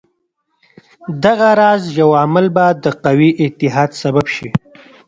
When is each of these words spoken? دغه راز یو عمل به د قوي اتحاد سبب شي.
دغه 1.23 1.49
راز 1.59 1.83
یو 1.99 2.09
عمل 2.21 2.45
به 2.55 2.65
د 2.83 2.85
قوي 3.03 3.29
اتحاد 3.43 3.89
سبب 4.01 4.25
شي. 4.35 4.49